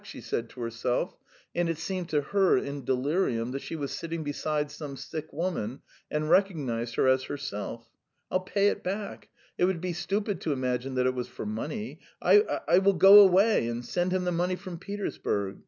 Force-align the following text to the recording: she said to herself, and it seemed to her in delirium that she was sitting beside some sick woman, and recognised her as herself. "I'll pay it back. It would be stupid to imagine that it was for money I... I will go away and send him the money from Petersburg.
she 0.03 0.19
said 0.19 0.49
to 0.49 0.59
herself, 0.61 1.15
and 1.53 1.69
it 1.69 1.77
seemed 1.77 2.09
to 2.09 2.21
her 2.21 2.57
in 2.57 2.83
delirium 2.85 3.51
that 3.51 3.61
she 3.61 3.75
was 3.75 3.91
sitting 3.91 4.23
beside 4.23 4.71
some 4.71 4.97
sick 4.97 5.31
woman, 5.31 5.79
and 6.09 6.27
recognised 6.27 6.95
her 6.95 7.07
as 7.07 7.25
herself. 7.25 7.87
"I'll 8.31 8.39
pay 8.39 8.69
it 8.69 8.83
back. 8.83 9.29
It 9.59 9.65
would 9.65 9.79
be 9.79 9.93
stupid 9.93 10.41
to 10.41 10.53
imagine 10.53 10.95
that 10.95 11.05
it 11.05 11.13
was 11.13 11.27
for 11.27 11.45
money 11.45 11.99
I... 12.19 12.41
I 12.67 12.79
will 12.79 12.93
go 12.93 13.19
away 13.19 13.67
and 13.67 13.85
send 13.85 14.11
him 14.11 14.23
the 14.23 14.31
money 14.31 14.55
from 14.55 14.79
Petersburg. 14.79 15.59